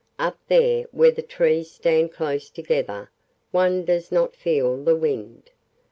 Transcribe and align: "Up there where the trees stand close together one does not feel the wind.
"Up 0.17 0.39
there 0.47 0.85
where 0.89 1.11
the 1.11 1.21
trees 1.21 1.69
stand 1.69 2.11
close 2.11 2.49
together 2.49 3.11
one 3.51 3.85
does 3.85 4.11
not 4.11 4.35
feel 4.35 4.83
the 4.83 4.95
wind. 4.95 5.51